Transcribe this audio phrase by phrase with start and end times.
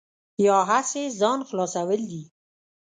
[0.45, 2.23] یا هسې ځان خلاصول دي.